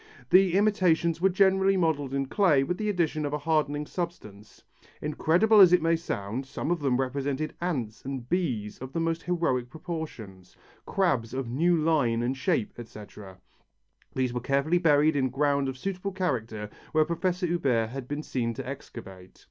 [0.31, 4.63] The imitations were generally modelled in clay with the addition of a hardening substance.
[4.99, 9.21] Incredible as it may sound, some of them represented ants and bees of the most
[9.21, 13.37] heroic proportions, crabs of new line and shape, etc.
[14.15, 17.39] These were carefully buried in ground of suitable character where Prof.
[17.41, 19.39] Huber had been seen to excavate.